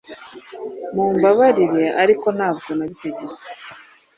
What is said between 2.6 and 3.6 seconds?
nabitegetse